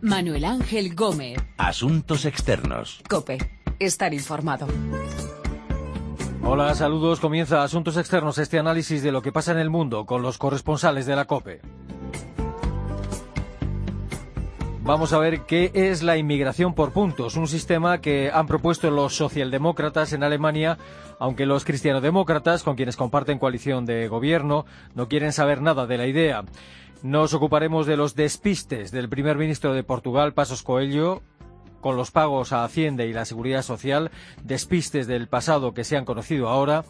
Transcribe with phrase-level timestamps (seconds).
[0.00, 1.38] Manuel Ángel Gómez.
[1.56, 3.02] Asuntos externos.
[3.08, 3.38] Cope.
[3.78, 4.66] Estar informado.
[6.42, 7.18] Hola, saludos.
[7.18, 11.06] Comienza Asuntos Externos, este análisis de lo que pasa en el mundo con los corresponsales
[11.06, 11.60] de la COPE.
[14.86, 19.16] Vamos a ver qué es la inmigración por puntos, un sistema que han propuesto los
[19.16, 20.78] socialdemócratas en Alemania,
[21.18, 26.06] aunque los cristianodemócratas, con quienes comparten coalición de gobierno, no quieren saber nada de la
[26.06, 26.44] idea.
[27.02, 31.22] Nos ocuparemos de los despistes del primer ministro de Portugal, Pasos Coelho,
[31.86, 34.10] con los pagos a Hacienda y la Seguridad Social,
[34.42, 36.84] despistes del pasado que se han conocido ahora.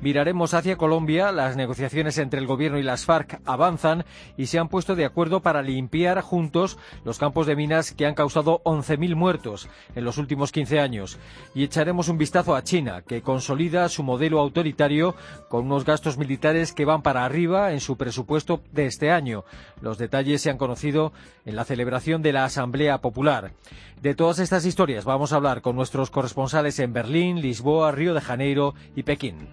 [0.00, 4.04] Miraremos hacia Colombia, las negociaciones entre el gobierno y las FARC avanzan
[4.36, 8.14] y se han puesto de acuerdo para limpiar juntos los campos de minas que han
[8.14, 11.18] causado 11.000 muertos en los últimos 15 años.
[11.54, 15.14] Y echaremos un vistazo a China, que consolida su modelo autoritario
[15.48, 19.44] con unos gastos militares que van para arriba en su presupuesto de este año.
[19.80, 21.12] Los detalles se han conocido
[21.44, 23.52] en la celebración de la Asamblea Popular.
[24.00, 28.20] De todas estas historias vamos a hablar con nuestros corresponsales en Berlín, Lisboa, Río de
[28.20, 29.48] Janeiro y Pekín.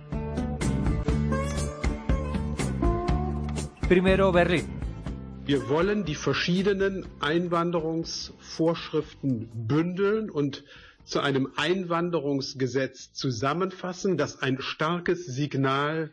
[3.88, 4.66] Primero, Berlín.
[5.46, 10.66] Wir wollen die verschiedenen Einwanderungsvorschriften bündeln und
[11.08, 16.11] zu einem Einwanderungsgesetz zusammenfassen, das ein starkes Signal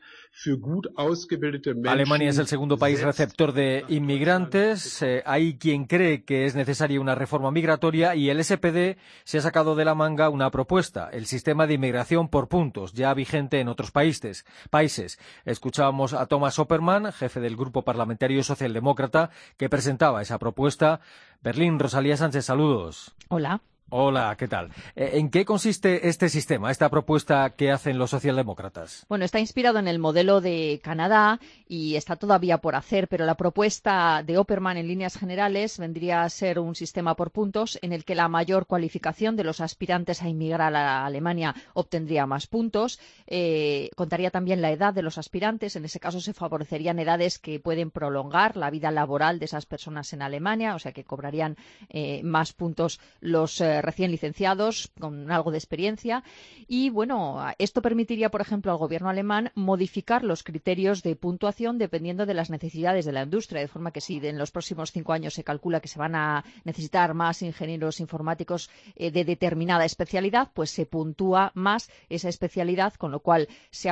[1.86, 5.00] Alemania es el segundo país receptor de inmigrantes.
[5.00, 9.40] Eh, hay quien cree que es necesaria una reforma migratoria y el SPD se ha
[9.42, 13.68] sacado de la manga una propuesta, el sistema de inmigración por puntos, ya vigente en
[13.68, 14.44] otros países.
[14.70, 15.20] países.
[15.44, 21.00] Escuchábamos a Thomas Oppermann, jefe del Grupo Parlamentario Socialdemócrata, que presentaba esa propuesta.
[21.42, 23.14] Berlín, Rosalía Sánchez, saludos.
[23.28, 23.60] Hola.
[23.96, 24.70] Hola, ¿qué tal?
[24.96, 29.06] Eh, ¿En qué consiste este sistema, esta propuesta que hacen los socialdemócratas?
[29.08, 33.36] Bueno, está inspirado en el modelo de Canadá y está todavía por hacer, pero la
[33.36, 38.04] propuesta de Opperman en líneas generales vendría a ser un sistema por puntos en el
[38.04, 42.98] que la mayor cualificación de los aspirantes a inmigrar a Alemania obtendría más puntos.
[43.28, 45.76] Eh, contaría también la edad de los aspirantes.
[45.76, 50.12] En ese caso se favorecerían edades que pueden prolongar la vida laboral de esas personas
[50.12, 51.56] en Alemania, o sea que cobrarían
[51.90, 56.24] eh, más puntos los recién licenciados con algo de experiencia.
[56.66, 62.26] Y bueno, esto permitiría, por ejemplo, al gobierno alemán modificar los criterios de puntuación dependiendo
[62.26, 65.34] de las necesidades de la industria, de forma que si en los próximos cinco años
[65.34, 70.70] se calcula que se van a necesitar más ingenieros informáticos eh, de determinada especialidad, pues
[70.70, 73.90] se puntúa más esa especialidad, con lo cual se,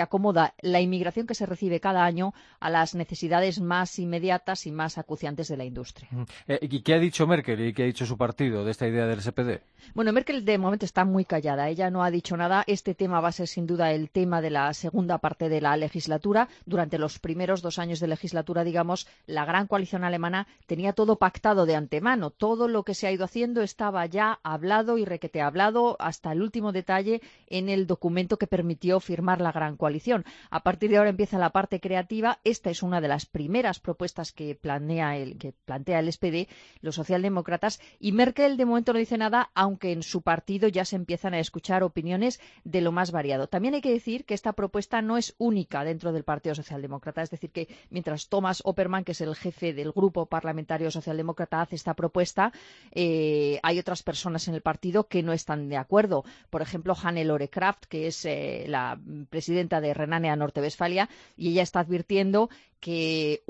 [0.00, 4.98] acomoda la inmigración que se recibe cada año a las necesidades más inmediatas y más
[4.98, 6.08] acuciantes de la industria.
[6.46, 9.06] Eh, ¿Y qué ha dicho Merkel y qué ha dicho su partido de esta idea
[9.20, 9.60] SPD?
[9.94, 11.68] Bueno, Merkel de momento está muy callada.
[11.68, 12.64] Ella no ha dicho nada.
[12.66, 15.76] Este tema va a ser sin duda el tema de la segunda parte de la
[15.76, 16.48] legislatura.
[16.64, 21.66] Durante los primeros dos años de legislatura, digamos, la gran coalición alemana tenía todo pactado
[21.66, 22.30] de antemano.
[22.30, 26.42] Todo lo que se ha ido haciendo estaba ya hablado y requete hablado hasta el
[26.42, 30.24] último detalle en el documento que permitió firmar la gran coalición.
[30.50, 32.38] A partir de ahora empieza la parte creativa.
[32.44, 36.48] Esta es una de las primeras propuestas que plantea el, que plantea el SPD,
[36.80, 40.96] los socialdemócratas, y Merkel de momento no dice nada, aunque en su partido ya se
[40.96, 43.46] empiezan a escuchar opiniones de lo más variado.
[43.46, 47.30] También hay que decir que esta propuesta no es única dentro del Partido Socialdemócrata, es
[47.30, 51.92] decir, que mientras Thomas Oppermann, que es el jefe del grupo parlamentario socialdemócrata, hace esta
[51.92, 52.52] propuesta,
[52.92, 56.24] eh, hay otras personas en el partido que no están de acuerdo.
[56.48, 61.80] Por ejemplo, Hannelore Kraft, que es eh, la presidenta de Renania Norte-Westfalia, y ella está
[61.80, 62.48] advirtiendo
[62.80, 63.42] que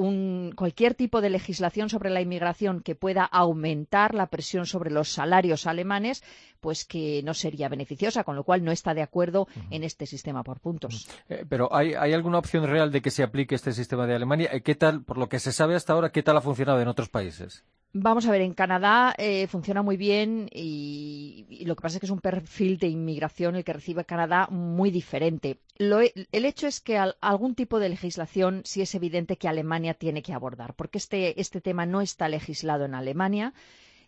[0.55, 5.67] cualquier tipo de legislación sobre la inmigración que pueda aumentar la presión sobre los salarios
[5.67, 6.23] alemanes,
[6.61, 10.43] pues que no sería beneficiosa, con lo cual no está de acuerdo en este sistema
[10.43, 11.09] por puntos.
[11.29, 14.51] Eh, pero ¿hay, alguna opción real de que se aplique este sistema de Alemania?
[14.61, 17.09] ¿Qué tal, por lo que se sabe hasta ahora, qué tal ha funcionado en otros
[17.09, 17.65] países?
[17.99, 22.07] Vamos a ver, en Canadá eh, funciona muy bien y, lo que pasa es que
[22.07, 25.61] es un perfil de inmigración el que recibe Canadá muy diferente.
[25.79, 30.35] el hecho es que algún tipo de legislación sí es evidente que Alemania tiene que
[30.35, 33.55] abordar, porque este, este tema no está legislado en Alemania.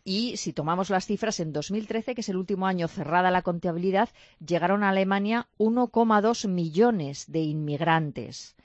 [0.05, 4.11] Y si tomamos las cifras, en 2013, que es el último año cerrada la contabilidad,
[4.45, 8.57] llegaron a Alemania 1,2 millones de inmigrantes.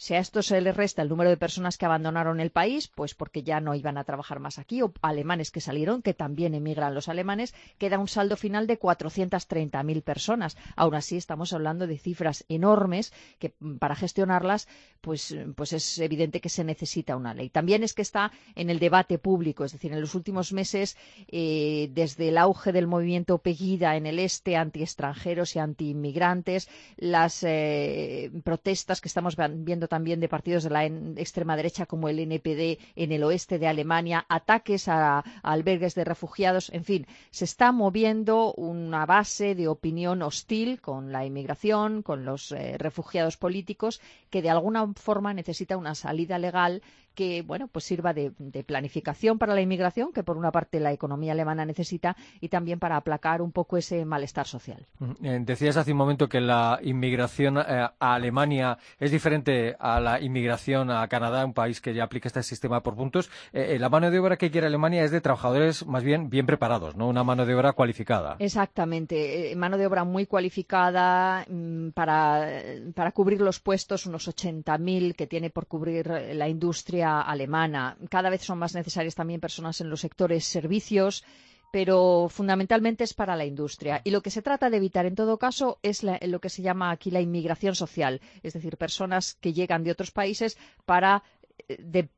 [0.00, 3.16] Si a esto se le resta el número de personas que abandonaron el país, pues
[3.16, 6.94] porque ya no iban a trabajar más aquí, o alemanes que salieron, que también emigran
[6.94, 10.56] los alemanes, queda un saldo final de 430.000 personas.
[10.76, 14.68] Aún así, estamos hablando de cifras enormes que mm, para gestionarlas,
[15.00, 17.50] pues, pues es evidente que se necesita una ley.
[17.50, 20.96] También es que está en el debate público, es decir, en los últimos meses,
[21.26, 26.68] eh, desde el auge del movimiento Pegida en el este, anti extranjeros y anti inmigrantes,
[26.98, 32.18] las eh, protestas que estamos viendo también de partidos de la extrema derecha como el
[32.20, 37.72] NPD en el oeste de Alemania, ataques a, albergues de refugiados, en fin, se está
[37.72, 44.00] moviendo una base de opinión hostil con la inmigración, con los eh, refugiados políticos,
[44.30, 46.82] que de alguna forma necesita una salida legal
[47.18, 48.30] que bueno pues sirva de,
[48.64, 52.96] planificación para la inmigración que por una parte la economía alemana necesita y también para
[52.96, 54.86] aplacar un poco ese malestar social.
[55.24, 60.20] Eh, decías hace un momento que la inmigración eh, a Alemania es diferente a la
[60.20, 63.30] inmigración a Canadá, un país que ya aplica este sistema por puntos.
[63.52, 66.94] Eh, la mano de obra que quiere Alemania es de trabajadores más bien bien preparados,
[66.94, 68.36] no una mano de obra cualificada.
[68.38, 72.48] Exactamente, mano de obra muy cualificada mm, para,
[72.94, 77.96] para cubrir los puestos, unos 80.000 que tiene por cubrir la industria alemana.
[78.10, 81.24] Cada vez son más necesarias también personas en los sectores servicios,
[81.70, 84.00] pero fundamentalmente es para la industria.
[84.04, 86.90] Y lo que se trata de evitar, en todo caso, es lo que se llama
[86.90, 90.56] aquí la inmigración social, es decir, personas que llegan de otros países
[90.86, 91.22] para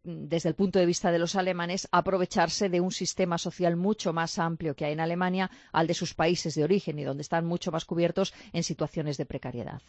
[0.04, 4.38] desde el punto de vista de los alemanes, aprovecharse de un sistema social mucho más
[4.38, 7.72] amplio que hay en Alemania al de sus países de origen y donde están mucho
[7.72, 9.81] más cubiertos en situaciones de precariedad.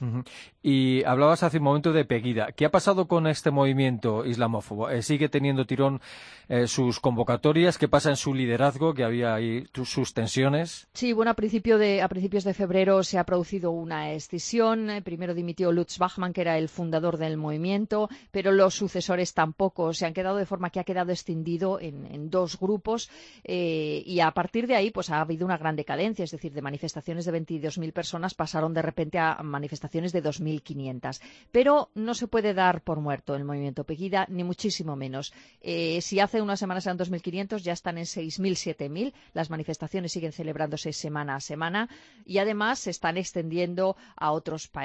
[0.61, 2.51] Y hablabas hace un momento de Pegida.
[2.53, 4.89] ¿Qué ha pasado con este movimiento islamófobo?
[4.89, 6.01] Eh, ¿Sigue teniendo tirón
[6.47, 7.77] eh, sus convocatorias?
[7.77, 8.93] ¿Qué pasa en su liderazgo?
[8.93, 10.87] ¿Que había ahí sus tensiones?
[10.93, 14.89] Sí, bueno, a, principio de, a principios de febrero se ha producido una escisión.
[14.89, 19.91] Eh, primero dimitió Lutz Bachmann, que era el fundador del movimiento, pero los sucesores tampoco
[19.91, 23.09] se han quedado de forma que ha quedado extendido en, dos grupos
[23.43, 26.61] eh, y a partir de ahí pues ha habido una gran decadencia, es decir, de
[26.61, 31.19] manifestaciones de 22.000 personas pasaron de repente a manifestaciones de 2.500.
[31.51, 35.33] Pero no se puede dar por muerto el movimiento Pegida, ni muchísimo menos.
[35.59, 39.13] Eh, si hace unas semanas eran 2.500, ya están en 6.000, 7.000.
[39.33, 41.89] Las manifestaciones siguen celebrándose semana a semana
[42.25, 44.31] y además se están extendiendo a,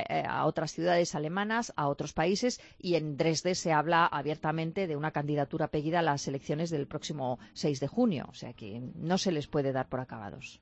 [0.09, 4.46] eh, a otras ciudades alemanas, a otros países y en Dresde se habla abiertamente
[4.87, 8.27] de una candidatura pedida a las elecciones del próximo 6 de junio.
[8.29, 10.61] O sea que no se les puede dar por acabados.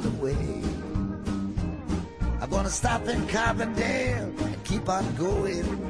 [0.00, 0.68] To.
[2.40, 5.87] I'm gonna stop in Carbondale and keep on going.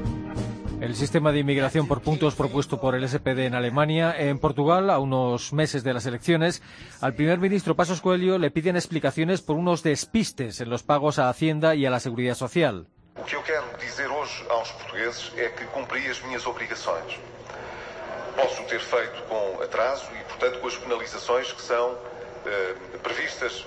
[0.81, 4.15] El sistema de inmigración por puntos propuesto por el SPD en Alemania.
[4.17, 6.61] En Portugal, a unos meses de las elecciones,
[7.01, 11.27] al primer ministro Pasos Coelho le piden explicaciones por unos despistes en los pagos a
[11.27, 12.87] Hacienda y a la Seguridad Social.
[13.17, 17.19] Lo que yo quiero decir hoy a los portugueses es que cumprí as minhas obrigações.
[18.37, 21.97] Posso ter feito com atraso e, portanto, com as penalizações que são
[22.45, 23.65] eh, previstas.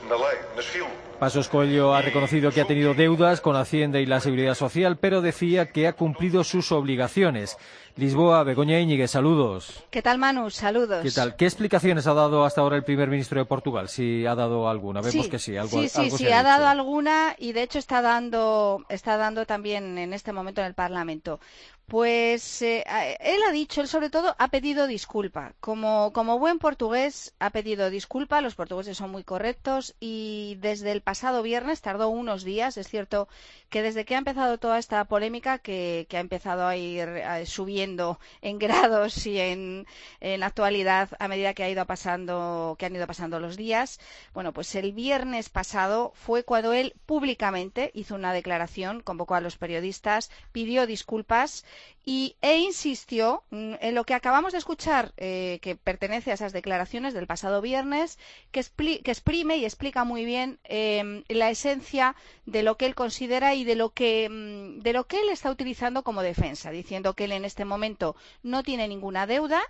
[1.18, 5.20] Pasos Coelho ha reconocido que ha tenido deudas con Hacienda y la Seguridad Social, pero
[5.20, 7.56] decía que ha cumplido sus obligaciones.
[7.96, 9.84] Lisboa, Begoña Íñiguez, saludos.
[9.90, 10.48] ¿Qué tal, Manu?
[10.48, 11.02] Saludos.
[11.02, 11.36] ¿Qué tal?
[11.36, 13.90] ¿Qué explicaciones ha dado hasta ahora el primer ministro de Portugal?
[13.90, 15.02] Si ha dado alguna.
[15.02, 15.58] Vemos que sí.
[15.58, 19.98] Algo, sí, sí, sí, ha, dado alguna y de hecho está dando, está dando también
[19.98, 21.38] en este momento en el Parlamento.
[21.86, 22.84] Pues eh,
[23.20, 25.52] él ha dicho, él sobre todo ha pedido disculpa.
[25.60, 31.02] Como, como buen portugués ha pedido disculpa, los portugueses son muy correctos y desde el
[31.02, 33.28] pasado viernes tardó unos días, es cierto
[33.68, 37.06] que desde que ha empezado toda esta polémica que, que ha empezado a ir
[37.44, 39.86] subiendo en grados y en,
[40.20, 43.98] en actualidad a medida que ha ido pasando, que han ido pasando los días.
[44.34, 49.56] Bueno, pues el viernes pasado fue cuando él públicamente hizo una declaración, convocó a los
[49.56, 51.64] periodistas, pidió disculpas
[52.04, 57.14] y, e insistió en lo que acabamos de escuchar, eh, que pertenece a esas declaraciones
[57.14, 58.18] del pasado viernes,
[58.50, 63.64] que, exprime y explica muy bien em, la esencia de lo que él considera y
[63.64, 67.32] de lo que, mm, de lo que él está utilizando como defensa, diciendo que él
[67.32, 69.62] en este momento no tiene ninguna deuda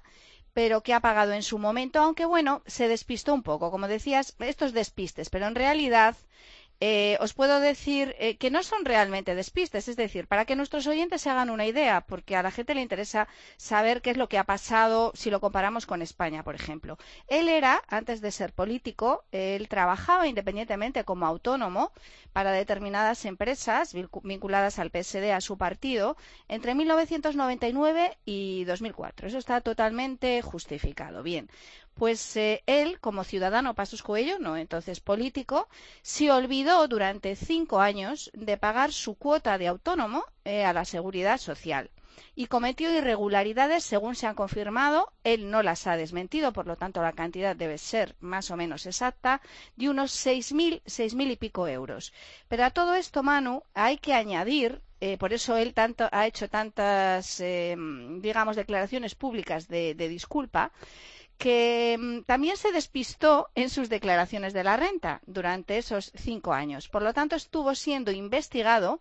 [0.55, 3.71] pero que ha pagado en su momento, aunque bueno, se despistó un poco.
[3.71, 6.15] Como decías, estos despistes, pero en realidad
[6.85, 10.89] eh, os puedo decir eh, que no son realmente despistes, es decir, para que nuestros
[10.89, 14.29] oyentes se hagan una idea, porque a la gente le interesa saber qué es lo
[14.29, 16.99] que ha pasado si lo comparamos con España, por ejemplo.
[17.29, 21.93] Él era, antes de ser político, él trabajaba independientemente como autónomo
[22.33, 26.17] para determinadas empresas vinculadas al PSD, a su partido,
[26.49, 29.29] entre 1999 y 2004.
[29.29, 31.23] Eso está totalmente justificado.
[31.23, 31.49] Bien,
[31.95, 35.69] pues eh, él, como ciudadano Pasos Coello, no entonces político,
[36.03, 41.39] se olvidó durante cinco años de pagar su cuota de autónomo eh, a la seguridad
[41.39, 41.91] social
[42.35, 45.13] y cometió irregularidades según se han confirmado.
[45.25, 48.87] Él no las ha desmentido, por lo tanto la cantidad debe ser más o menos
[48.87, 49.41] exacta,
[49.77, 52.13] de unos seis mil, seis mil y pico euros.
[52.49, 56.49] Pero a todo esto, Manu, hay que añadir eh, por eso él tanto, ha hecho
[56.49, 57.43] tantas,
[58.21, 60.71] digamos, declaraciones públicas de disculpa,
[61.43, 66.89] que mm, también se despistó en sus declaraciones de la renta durante esos cinco años.
[66.89, 69.01] Por lo tanto, estuvo siendo investigado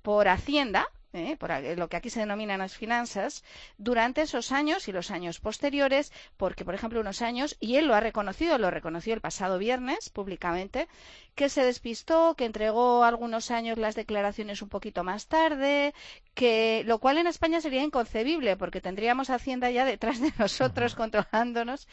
[0.00, 1.36] por Hacienda ¿eh?
[1.36, 3.44] por lo que aquí se denominan las finanzas,
[3.78, 7.94] durante esos años y los años posteriores, porque, por ejemplo, unos años, y él lo
[7.94, 10.88] ha reconocido, lo reconoció el pasado viernes públicamente,
[11.34, 15.94] que se despistó, que entregó algunos años las declaraciones un poquito más tarde,
[16.34, 21.88] que lo cual en España sería inconcebible porque tendríamos Hacienda ya detrás de nosotros controlándonos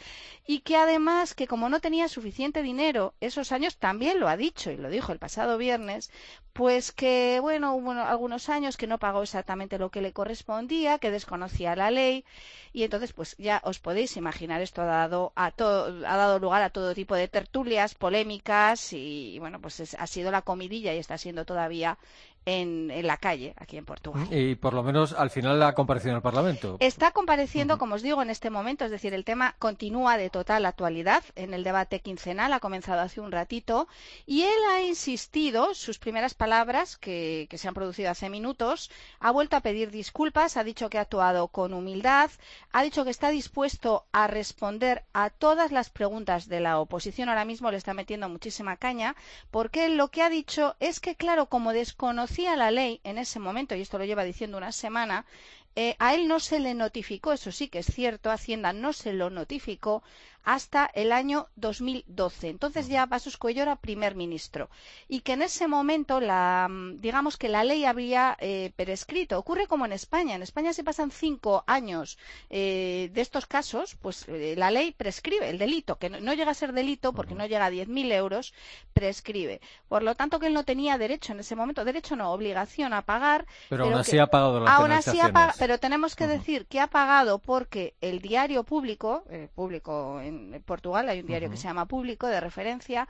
[0.46, 4.70] y que además que como no tenía suficiente dinero esos años también lo ha dicho
[4.70, 6.10] y lo dijo el pasado viernes
[6.52, 11.10] pues que bueno hubo algunos años que no pagó exactamente lo que le correspondía que
[11.10, 12.24] desconocía la ley
[12.72, 16.70] y entonces pues ya os podéis imaginar esto ha dado a ha dado lugar a
[16.70, 21.44] todo tipo de tertulias polémicas y, bueno pues ha sido la comidilla y está siendo
[21.44, 21.98] todavía
[22.46, 24.26] en, la calle aquí en Portugal.
[24.30, 26.76] Y por lo menos al final ha comparecido en el Parlamento.
[26.80, 30.66] Está compareciendo, como os digo, en este momento, es decir, el tema continúa de total
[30.66, 33.88] actualidad en el debate quincenal, ha comenzado hace un ratito,
[34.26, 39.30] y él ha insistido, sus primeras palabras, que, que se han producido hace minutos, ha
[39.30, 42.30] vuelto a pedir disculpas, ha dicho que ha actuado con humildad,
[42.72, 47.28] ha dicho que está dispuesto a responder a todas las preguntas de la oposición.
[47.28, 49.14] Ahora mismo le está metiendo muchísima caña,
[49.50, 53.18] porque él lo que ha dicho es que, claro, como desconocido conocía la ley en
[53.18, 55.26] ese momento, y esto lo lleva diciendo una semana,
[55.74, 59.12] eh, a él no se le notificó, eso sí que es cierto, Hacienda no se
[59.12, 60.04] lo notificó
[60.44, 62.48] hasta el año 2012.
[62.48, 64.70] Entonces ya Pasos Cuello era primer ministro
[65.08, 69.38] y que en ese momento la, mm, digamos que la ley había eh, prescrito.
[69.38, 70.34] Ocurre como en España.
[70.34, 72.18] En España se pasan cinco años
[72.48, 76.54] eh, de estos casos, pues eh, la ley prescribe el delito, que no, llega a
[76.54, 78.54] ser delito porque no llega a 10.000 euros,
[78.92, 79.60] prescribe.
[79.88, 83.02] Por lo tanto que él no tenía derecho en ese momento, derecho no, obligación a
[83.02, 83.46] pagar.
[83.68, 85.18] Pero, aún así ha pagado las aún así
[85.58, 91.20] Pero tenemos que decir que ha pagado porque el diario público, público en Portugal, hay
[91.20, 93.08] un diario que se llama Público, de referencia,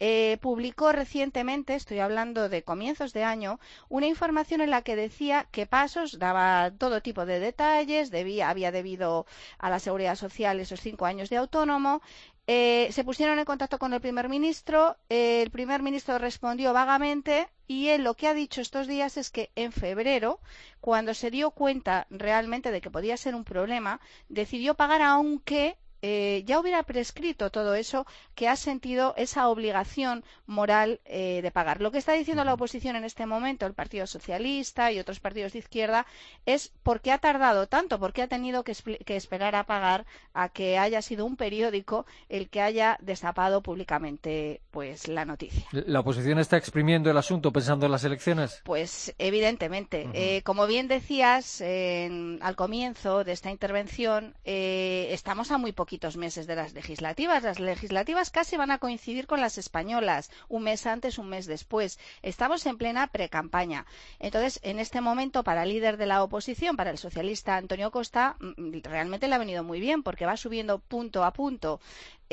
[0.00, 5.46] eh, publicó recientemente, estoy hablando de comienzos de año, una información en la que decía
[5.52, 9.26] que Pasos daba todo tipo de detalles, debía, había debido
[9.58, 12.02] a la seguridad social esos cinco años de autónomo.
[12.48, 17.88] Eh, se pusieron en contacto con el primer ministro, el primer ministro respondió vagamente y
[17.88, 20.40] él lo que ha dicho estos días es que en febrero,
[20.80, 26.42] cuando se dio cuenta realmente de que podía ser un problema, decidió pagar aunque eh,
[26.46, 31.80] ya hubiera prescrito todo eso que ha sentido esa obligación moral eh, de pagar.
[31.80, 35.52] Lo que está diciendo la oposición en este momento, el Partido Socialista y otros partidos
[35.52, 36.04] de izquierda,
[36.44, 38.74] es por qué ha tardado tanto, por qué ha tenido que,
[39.06, 40.04] esperar a pagar
[40.34, 45.68] a que haya sido un periódico el que haya destapado públicamente pues la noticia.
[45.70, 48.60] ¿La oposición está exprimiendo el asunto pensando en las elecciones?
[48.64, 50.08] Pues evidentemente.
[50.14, 56.56] Eh, como bien decías al comienzo de esta intervención, estamos a muy poquito meses de
[56.56, 57.42] las legislativas.
[57.42, 61.98] Las legislativas casi van a coincidir con las españolas, un mes antes, un mes después.
[62.22, 63.84] Estamos en plena precampaña.
[64.18, 68.36] Entonces, en este momento, para el líder de la oposición, para el socialista Antonio Costa,
[68.40, 71.80] mm, realmente le ha venido muy bien porque va subiendo punto a punto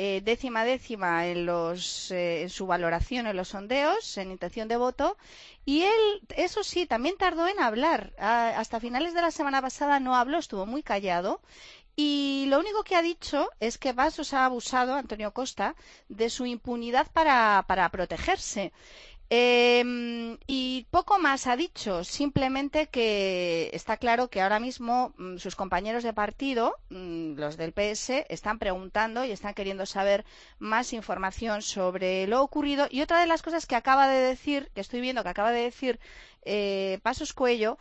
[0.01, 4.78] eh, décima décima en, los, eh, en su valoración en los sondeos, en intención de
[4.78, 5.18] voto,
[5.66, 8.13] y él, eso sí, también tardó en hablar.
[8.18, 11.42] Ah, hasta finales de la semana pasada no habló, estuvo muy callado
[12.01, 15.75] y lo único que ha dicho es que Vasos ha abusado, Antonio Costa,
[16.08, 18.72] de su impunidad para, para protegerse.
[19.29, 25.58] Em, y poco más ha dicho, simplemente que está claro que ahora mismo mm, sus
[25.58, 30.24] compañeros de partido, mm, los del PS, están preguntando y están queriendo saber
[30.58, 32.88] más información sobre lo ocurrido.
[32.89, 35.63] Y otra de las cosas que acaba de decir, que estoy viendo que acaba de
[35.63, 36.00] decir
[36.44, 37.77] eh, Pasos Cuello,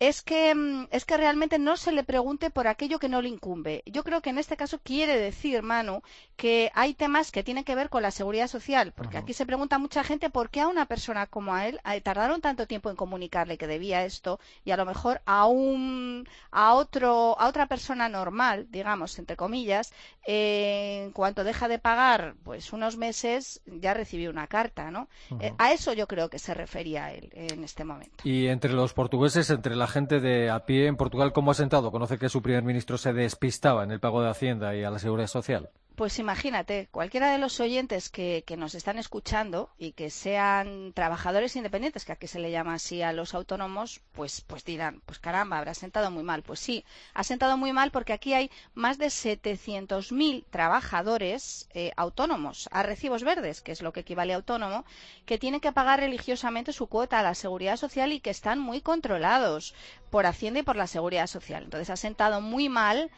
[0.00, 3.28] es que, mm, es que realmente no se le pregunte por aquello que no le
[3.28, 3.82] incumbe.
[3.86, 6.02] Yo creo que en este caso quiere decir, Manu,
[6.36, 9.78] que hay temas que tienen que ver con la seguridad social, porque aquí se pregunta
[9.78, 12.96] mucha gente por qué a una persona como a él eh, tardaron tanto tiempo en
[12.96, 18.08] comunicarle que debía esto y a lo mejor a un a otro a otra persona
[18.08, 19.92] normal, digamos entre comillas,
[20.26, 25.08] eh, en cuanto deja de pagar, pues unos meses ya recibió una carta, ¿no?
[25.40, 28.16] Eh, a eso yo creo que se refería él en este momento.
[28.22, 31.90] Y entre los portugueses, entre la gente de a pie en Portugal, ¿cómo ha sentado?
[31.90, 34.98] Conoce que su primer ministro se despistaba en el pago de Hacienda y a la
[34.98, 35.70] Seguridad Social.
[35.98, 42.04] Pues imagínate, cualquiera de los oyentes que, nos están escuchando y que sean trabajadores independientes,
[42.04, 45.74] que aquí se le llama así a los autónomos, pues, pues dirán, pues caramba, habrá
[45.74, 46.44] sentado muy mal.
[46.44, 52.68] Pues sí, ha sentado muy mal porque aquí hay más de 700.000 trabajadores eh, autónomos
[52.70, 54.84] a recibos verdes, que es lo que equivale a autónomo,
[55.26, 58.82] que tienen que pagar religiosamente su cuota a la seguridad social y que están muy
[58.82, 59.74] controlados
[60.10, 61.64] por Hacienda y por la seguridad social.
[61.64, 63.10] Entonces ha sentado muy mal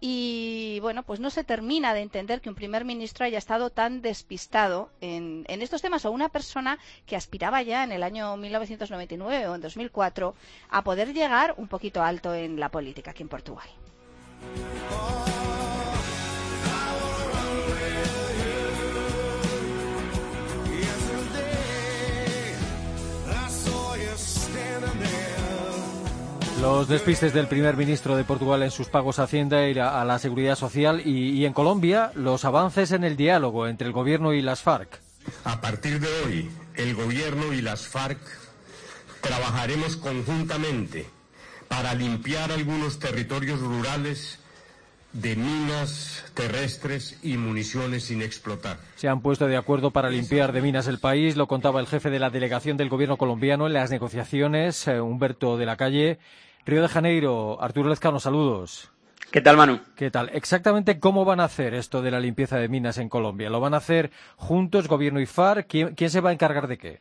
[0.00, 4.00] y bueno, pues no se termina de entender que un primer ministro haya estado tan
[4.00, 9.54] despistado en, estos temas o una persona que aspiraba ya en el año 1999 o
[9.56, 10.34] en 2004
[10.70, 13.68] a poder llegar un poquito alto en la política aquí en Portugal.
[26.78, 30.20] Los despistes del primer ministro de Portugal en sus pagos a Hacienda y a la
[30.20, 34.42] Seguridad Social y, y en Colombia los avances en el diálogo entre el gobierno y
[34.42, 35.00] las FARC.
[35.42, 38.20] A partir de hoy, el gobierno y las FARC
[39.20, 41.06] trabajaremos conjuntamente
[41.66, 44.38] para limpiar algunos territorios rurales
[45.12, 48.78] de minas terrestres y municiones sin explotar.
[48.94, 52.08] Se han puesto de acuerdo para limpiar de minas el país, lo contaba el jefe
[52.08, 56.20] de la delegación del gobierno colombiano en las negociaciones, eh, Humberto de la Calle.
[56.68, 58.90] Río de Janeiro, Arturo Lezcano, saludos.
[59.30, 59.80] ¿Qué tal, Manu?
[59.96, 60.28] ¿Qué tal?
[60.34, 63.48] Exactamente cómo van a hacer esto de la limpieza de minas en Colombia.
[63.48, 65.66] ¿Lo van a hacer juntos, gobierno y FARC?
[65.66, 67.00] ¿Quién, quién se va a encargar de qué?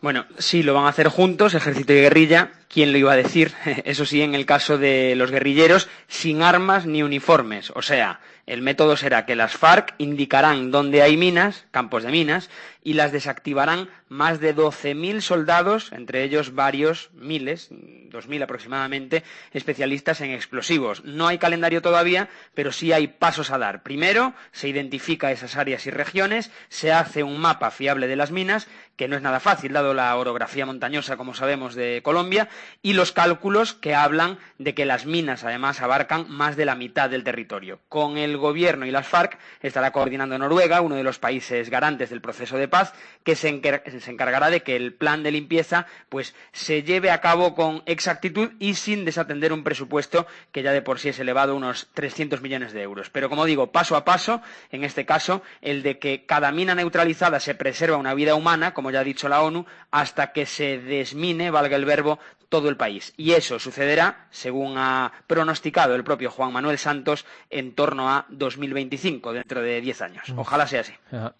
[0.00, 2.52] Bueno, sí, lo van a hacer juntos, ejército y guerrilla.
[2.68, 3.52] ¿Quién lo iba a decir?
[3.84, 7.72] Eso sí, en el caso de los guerrilleros, sin armas ni uniformes.
[7.74, 12.48] O sea, el método será que las FARC indicarán dónde hay minas, campos de minas,
[12.88, 20.30] y las desactivarán más de 12.000 soldados, entre ellos varios miles, 2.000 aproximadamente, especialistas en
[20.30, 21.04] explosivos.
[21.04, 23.82] No hay calendario todavía, pero sí hay pasos a dar.
[23.82, 28.68] Primero, se identifica esas áreas y regiones, se hace un mapa fiable de las minas,
[28.96, 32.48] que no es nada fácil, dado la orografía montañosa, como sabemos, de Colombia,
[32.82, 37.08] y los cálculos que hablan de que las minas, además, abarcan más de la mitad
[37.08, 37.80] del territorio.
[37.88, 42.20] Con el gobierno y las FARC estará coordinando Noruega, uno de los países garantes del
[42.20, 42.77] proceso de paz,
[43.24, 47.82] que se, encargará de que el plan de limpieza pues se lleve a cabo con
[47.84, 52.40] exactitud y sin desatender un presupuesto que ya de por sí es elevado unos 300
[52.40, 53.10] millones de euros.
[53.10, 57.40] Pero como digo, paso a paso, en este caso, el de que cada mina neutralizada
[57.40, 61.50] se preserva una vida humana, como ya ha dicho la ONU, hasta que se desmine,
[61.50, 63.12] valga el verbo, todo el país.
[63.16, 69.32] Y eso sucederá, según ha pronosticado el propio Juan Manuel Santos, en torno a 2025,
[69.32, 70.28] dentro de 10 años.
[70.28, 70.38] Mm.
[70.38, 70.92] Ojalá sea así.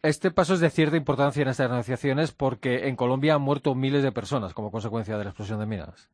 [0.03, 4.03] Este paso es de cierta importancia en estas negociaciones porque en Colombia han muerto miles
[4.03, 6.09] de personas como consecuencia de la explosión de minas.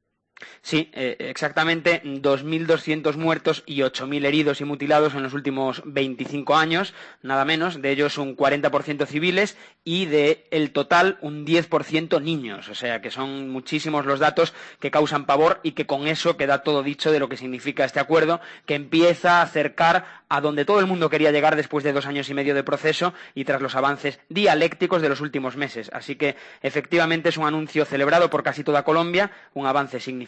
[0.63, 6.93] Sí, eh, exactamente 2.200 muertos y 8.000 heridos y mutilados en los últimos 25 años,
[7.23, 12.75] nada menos, de ellos un 40% civiles y de el total un 10% niños, o
[12.75, 16.83] sea que son muchísimos los datos que causan pavor y que con eso queda todo
[16.83, 20.87] dicho de lo que significa este acuerdo, que empieza a acercar a donde todo el
[20.87, 24.19] mundo quería llegar después de dos años y medio de proceso y tras los avances
[24.29, 25.91] dialécticos de los últimos meses.
[25.93, 30.24] Así que efectivamente es un anuncio celebrado por casi toda Colombia, un avance significativo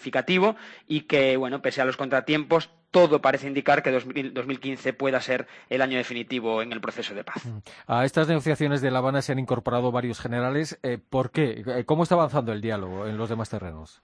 [0.87, 5.82] y que, bueno, pese a los contratiempos, todo parece indicar que 2015 pueda ser el
[5.82, 7.44] año definitivo en el proceso de paz.
[7.44, 7.59] Mm.
[7.87, 10.78] A estas negociaciones de La Habana se han incorporado varios generales.
[10.82, 11.62] Eh, ¿Por qué?
[11.66, 14.02] Eh, ¿Cómo está avanzando el diálogo en los demás terrenos?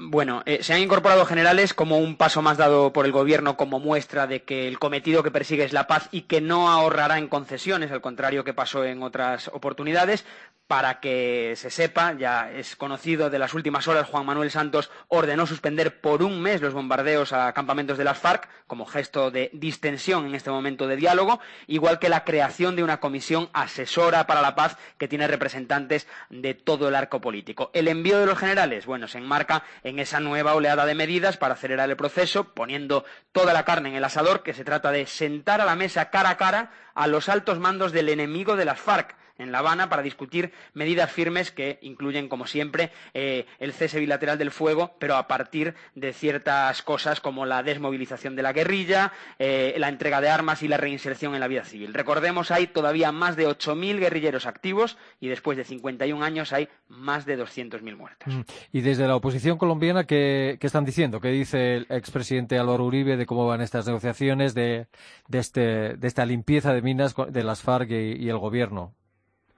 [0.00, 3.80] Bueno, eh, se han incorporado generales como un paso más dado por el gobierno como
[3.80, 7.26] muestra de que el cometido que persigue es la paz y que no ahorrará en
[7.26, 10.24] concesiones, al contrario que pasó en otras oportunidades.
[10.68, 15.46] Para que se sepa, ya es conocido de las últimas horas, Juan Manuel Santos ordenó
[15.46, 20.26] suspender por un mes los bombardeos a campamentos de las FARC como gesto de distensión
[20.26, 24.54] en este momento de diálogo, igual que la creación de una comisión asesora para la
[24.56, 27.70] paz que tiene representantes de todo el arco político.
[27.72, 31.54] El envío de los generales, bueno, se enmarca en esa nueva oleada de medidas para
[31.54, 35.62] acelerar el proceso, poniendo toda la carne en el asador, que se trata de sentar
[35.62, 39.16] a la mesa cara a cara a los altos mandos del enemigo de las FARC
[39.38, 44.38] en La Habana para discutir medidas firmes que incluyen, como siempre, eh, el cese bilateral
[44.38, 49.74] del fuego, pero a partir de ciertas cosas como la desmovilización de la guerrilla, eh,
[49.78, 51.94] la entrega de armas y la reinserción en la vida civil.
[51.94, 57.24] Recordemos, hay todavía más de 8.000 guerrilleros activos y después de 51 años hay más
[57.24, 58.34] de 200.000 muertos.
[58.34, 58.40] Mm.
[58.72, 61.20] Y desde la oposición colombiana, ¿qué, están diciendo?
[61.20, 64.86] ¿Qué dice el expresidente Álvaro Uribe de cómo van estas negociaciones, de,
[65.32, 68.97] este, esta limpieza de minas de las FARC y el gobierno?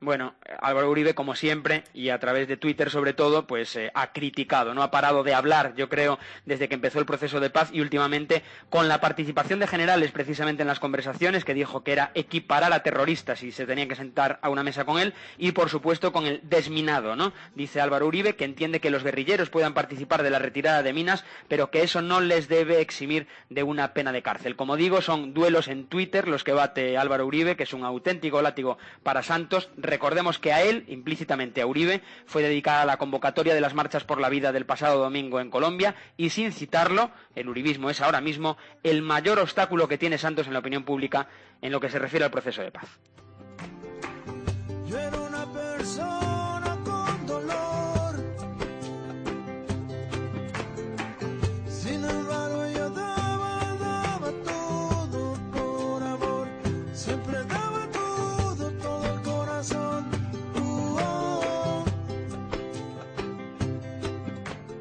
[0.03, 4.13] Bueno, Álvaro Uribe, como siempre, y a través de Twitter sobre todo, pues eh, ha
[4.15, 7.69] criticado, no ha parado de hablar, yo creo, desde que empezó el proceso de paz
[7.71, 12.13] y últimamente con la participación de generales precisamente en las conversaciones, que dijo que era
[12.15, 15.69] equiparar a terroristas y se tenía que sentar a una mesa con él, y por
[15.69, 17.35] supuesto con el desminado, ¿no?
[17.55, 21.27] Dice Álvaro Uribe que entiende que los guerrilleros puedan participar de la retirada de minas,
[21.47, 24.57] pero que eso no les debe eximir de una pena de cárcel.
[24.57, 28.41] Como digo, son duelos en Twitter los que bate Álvaro Uribe, que es un auténtico
[28.41, 33.61] látigo para Santos, Recordemos que a él, implícitamente a Uribe, fue dedicada la convocatoria de
[33.61, 37.91] las marchas por la vida del pasado domingo en Colombia y sin citarlo, el uribismo
[37.91, 41.27] es ahora mismo el mayor obstáculo que tiene Santos en la opinión pública
[41.61, 43.01] en lo que se refiere al proceso de paz.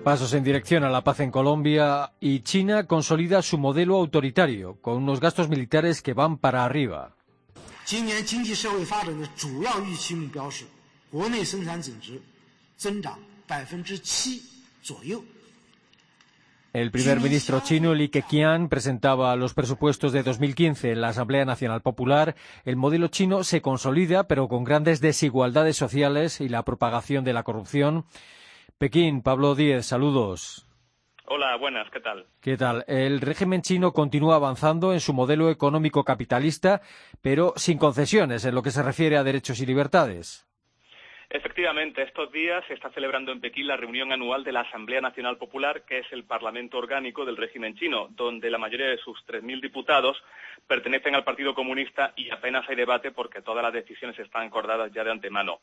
[0.10, 4.98] Pasos en dirección a la paz en Colombia y China consolida su modelo autoritario con
[4.98, 7.16] unos gastos militares que van para arriba.
[16.74, 21.84] El primer ministro chino Li Keqiang presentaba los presupuestos de 2015 en la Asamblea Nacional
[21.84, 22.36] Popular.
[22.66, 27.44] El modelo chino se consolida, pero con grandes desigualdades sociales y la propagación de la
[27.44, 28.06] corrupción.
[28.80, 30.66] Pekín, Pablo Díez, saludos.
[31.26, 32.28] Hola, buenas, ¿qué tal?
[32.40, 32.86] ¿Qué tal?
[32.88, 36.82] El régimen chino continúa avanzando en su modelo económico capitalista,
[37.22, 40.49] pero sin concesiones en lo que se refiere a derechos y libertades.
[41.32, 45.38] Efectivamente, estos días se está celebrando en Pekín la reunión anual de la Asamblea Nacional
[45.38, 49.62] Popular, que es el Parlamento Orgánico del régimen chino, donde la mayoría de sus 3.000
[49.62, 50.18] diputados
[50.68, 55.04] pertenecen al Partido Comunista y apenas hay debate porque todas las decisiones están acordadas ya
[55.04, 55.60] de antemano.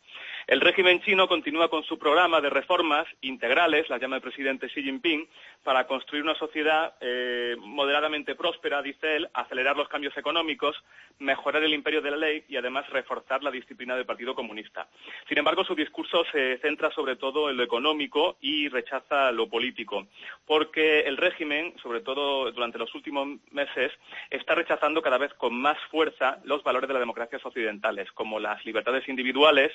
[0.46, 4.84] El régimen chino continúa con su programa de reformas integrales, la llama el presidente Xi
[4.84, 5.28] Jinping,
[5.64, 10.76] para construir una sociedad eh, moderadamente próspera, dice él, acelerar los cambios económicos,
[11.18, 14.86] mejorar el imperio de la ley y además reforzar la disciplina del Partido Comunista.
[15.28, 20.06] Sin embargo, su discurso se centra sobre todo en lo económico y rechaza lo político,
[20.46, 23.92] porque el régimen, sobre todo durante los últimos meses,
[24.30, 28.64] está rechazando cada vez con más fuerza los valores de las democracias occidentales, como las
[28.64, 29.72] libertades individuales,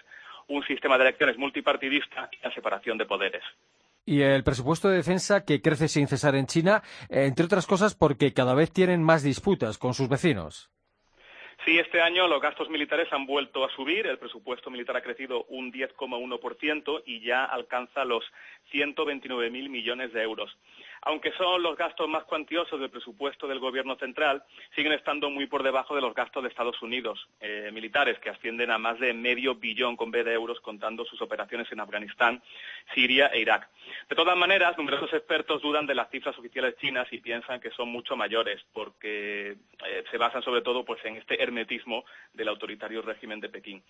[0.47, 3.43] un sistema de elecciones multipartidista y la separación de poderes.
[4.05, 8.33] Y el presupuesto de defensa que crece sin cesar en China, entre otras cosas porque
[8.33, 10.71] cada vez tienen más disputas con sus vecinos.
[11.63, 14.07] Sí, este año los gastos militares han vuelto a subir.
[14.07, 18.23] El presupuesto militar ha crecido un 10,1% y ya alcanza los
[18.71, 20.57] 129.000 millones de euros
[21.01, 24.43] aunque son los gastos más cuantiosos del presupuesto del Gobierno central,
[24.75, 28.69] siguen estando muy por debajo de los gastos de Estados Unidos eh, militares, que ascienden
[28.71, 32.41] a más de medio billón con B de euros contando sus operaciones en Afganistán,
[32.93, 33.67] Siria e Irak.
[34.09, 37.89] De todas maneras, numerosos expertos dudan de las cifras oficiales chinas y piensan que son
[37.89, 43.39] mucho mayores, porque eh, se basan sobre todo pues, en este hermetismo del autoritario régimen
[43.39, 43.83] de Pekín.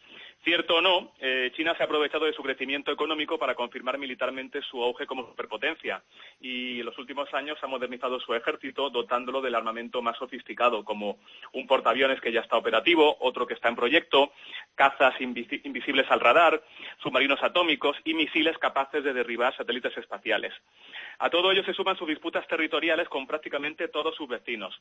[0.43, 4.61] Cierto o no, eh, China se ha aprovechado de su crecimiento económico para confirmar militarmente
[4.61, 6.01] su auge como superpotencia
[6.39, 11.19] y los últimos años ha modernizado su ejército dotándolo del armamento más sofisticado, como
[11.53, 14.31] un portaaviones que ya está operativo, otro que está en proyecto,
[14.75, 16.63] cazas invisibles al radar,
[17.03, 20.53] submarinos atómicos y misiles capaces de derribar satélites espaciales.
[21.19, 24.79] A todo ello se suman sus disputas territoriales con prácticamente todos sus vecinos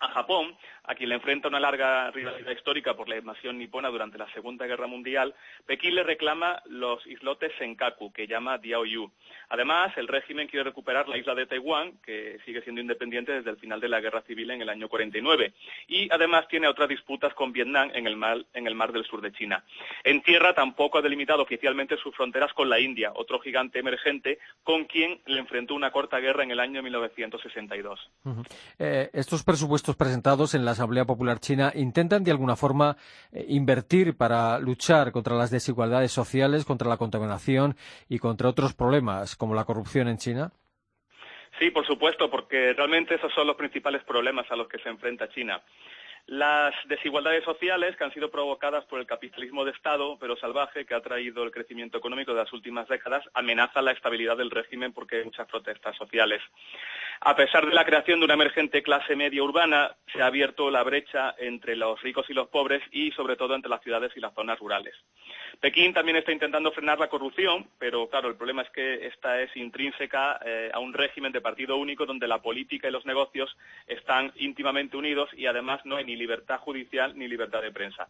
[0.00, 4.18] a Japón, a quien le enfrenta una larga rivalidad histórica por la invasión nipona durante
[4.18, 5.34] la Segunda Guerra Mundial,
[5.66, 9.10] Pekín le reclama los islotes Senkaku, que llama Diaoyu.
[9.50, 13.56] Además, el régimen quiere recuperar la isla de Taiwán, que sigue siendo independiente desde el
[13.56, 15.52] final de la Guerra Civil en el año 49.
[15.88, 19.20] Y además tiene otras disputas con Vietnam en el mar, en el mar del sur
[19.20, 19.62] de China.
[20.04, 24.84] En tierra tampoco ha delimitado oficialmente sus fronteras con la India, otro gigante emergente con
[24.84, 28.10] quien le enfrentó una corta guerra en el año 1962.
[28.78, 32.96] Eh, estos presupuestos presentados en la Asamblea Popular China intentan de alguna forma
[33.32, 37.76] eh, invertir para luchar contra las desigualdades sociales, contra la contaminación
[38.08, 40.52] y contra otros problemas como la corrupción en China?
[41.58, 45.28] Sí, por supuesto, porque realmente esos son los principales problemas a los que se enfrenta
[45.28, 45.60] China.
[46.30, 50.94] Las desigualdades sociales que han sido provocadas por el capitalismo de Estado, pero salvaje, que
[50.94, 55.16] ha traído el crecimiento económico de las últimas décadas, amenazan la estabilidad del régimen porque
[55.16, 56.40] hay muchas protestas sociales.
[57.22, 60.84] A pesar de la creación de una emergente clase media urbana, se ha abierto la
[60.84, 64.32] brecha entre los ricos y los pobres y, sobre todo, entre las ciudades y las
[64.32, 64.94] zonas rurales.
[65.58, 69.54] Pekín también está intentando frenar la corrupción, pero claro, el problema es que esta es
[69.56, 73.56] intrínseca eh, a un régimen de partido único donde la política y los negocios
[73.88, 78.08] están íntimamente unidos y además no hay ni libertad judicial ni libertad de prensa.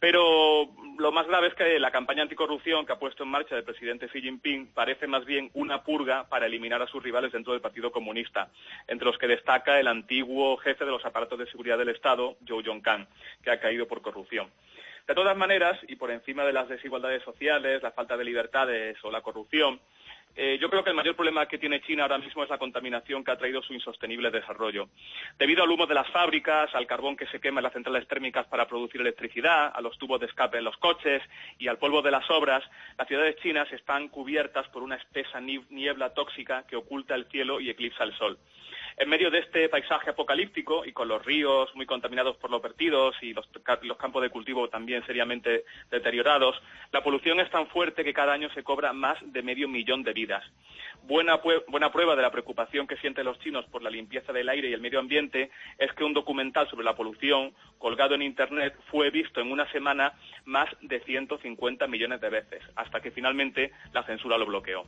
[0.00, 3.64] Pero lo más grave es que la campaña anticorrupción que ha puesto en marcha el
[3.64, 7.62] presidente Xi Jinping parece más bien una purga para eliminar a sus rivales dentro del
[7.62, 8.50] Partido Comunista,
[8.88, 12.60] entre los que destaca el antiguo jefe de los aparatos de seguridad del Estado, Zhou
[12.60, 13.06] Yongkang,
[13.42, 14.50] que ha caído por corrupción.
[15.06, 19.10] De todas maneras, y por encima de las desigualdades sociales, la falta de libertades o
[19.10, 19.80] la corrupción,
[20.36, 23.22] Eh, yo creo que el mayor problema que tiene China ahora mismo es la contaminación
[23.22, 24.88] que ha traído su insostenible desarrollo.
[25.38, 28.46] Debido al humo de las fábricas, al carbón que se quema en las centrales térmicas
[28.46, 31.22] para producir electricidad, a los tubos de escape en los coches
[31.58, 32.64] y al polvo de las obras,
[32.98, 37.70] las ciudades chinas están cubiertas por una espesa niebla tóxica que oculta el cielo y
[37.70, 38.38] eclipsa el sol.
[38.96, 43.16] En medio de este paisaje apocalíptico y con los ríos muy contaminados por los vertidos
[43.22, 43.48] y los,
[43.98, 46.60] campos de cultivo también seriamente deteriorados,
[46.92, 50.12] la polución es tan fuerte que cada año se cobra más de medio millón de
[50.12, 50.44] vidas.
[51.02, 51.42] Buena,
[51.92, 54.80] prueba de la preocupación que sienten los chinos por la limpieza del aire y el
[54.80, 59.50] medio ambiente es que un documental sobre la polución colgado en Internet fue visto en
[59.50, 60.12] una semana
[60.44, 64.86] más de 150 millones de veces, hasta que finalmente la censura lo bloqueó.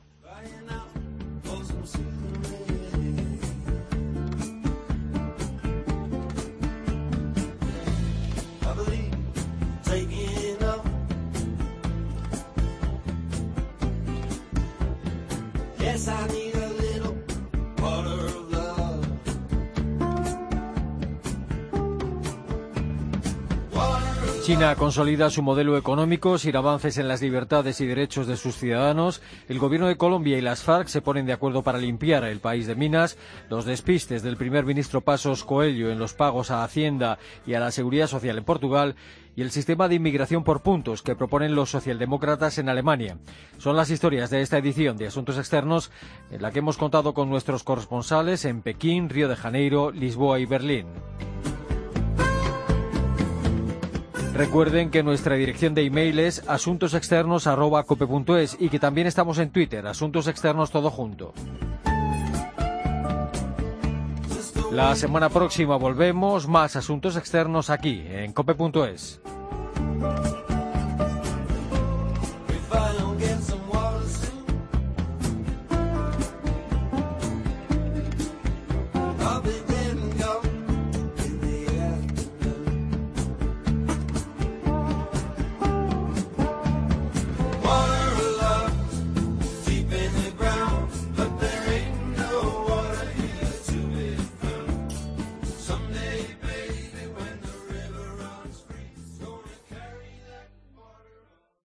[24.47, 29.21] China consolida su modelo económico sin avances en las libertades y derechos de sus ciudadanos.
[29.49, 32.69] El gobierno de Colombia y las FARC se ponen de acuerdo para limpiar el país
[32.69, 33.19] de minas.
[33.51, 37.73] Los despistes del primer ministro Pasos Coelho en los pagos a Hacienda y a la
[37.73, 38.95] Seguridad Social en Portugal
[39.35, 43.19] y el sistema de inmigración por puntos que proponen los socialdemócratas en Alemania.
[43.59, 45.91] Son las historias de esta edición de Asuntos Externos
[46.31, 50.47] en la que hemos contado con nuestros corresponsales en Pekín, Río de Janeiro, Lisboa y
[50.47, 50.87] Berlín.
[54.37, 60.29] Recuerden que nuestra dirección de email es asuntosexternos.cope.es y que también estamos en Twitter, Asuntos
[60.29, 61.33] Externos Todo Junto.
[64.71, 69.23] La semana próxima volvemos, más asuntos externos aquí, en cope.es.